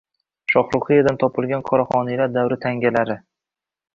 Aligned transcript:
“Shohruxiya”dan 0.53 1.19
topilgan 1.23 1.61
qoraxoniylar 1.69 2.33
davri 2.39 2.59
tangalari 2.65 3.21